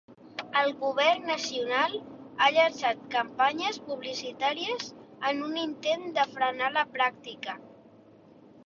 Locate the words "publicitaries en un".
3.91-5.63